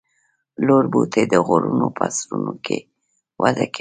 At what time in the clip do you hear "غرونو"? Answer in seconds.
1.45-1.87